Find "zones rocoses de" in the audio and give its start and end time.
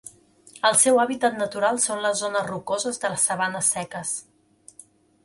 2.23-3.13